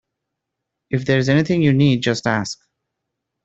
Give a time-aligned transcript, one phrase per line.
[0.89, 2.57] If there's anything you need, just ask